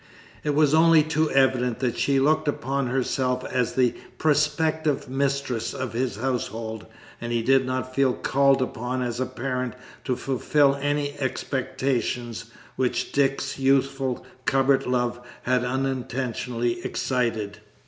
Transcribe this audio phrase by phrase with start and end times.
[0.43, 5.93] It was only too evident that she looked upon herself as the prospective mistress of
[5.93, 6.87] his household,
[7.21, 9.75] and he did not feel called upon as a parent
[10.05, 12.45] to fulfil any expectations
[12.77, 17.59] which Dick's youthful cupboard love had unintentionally excited.